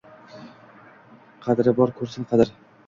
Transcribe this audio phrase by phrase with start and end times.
[1.45, 2.59] Qadri bor ko’rsin qadr.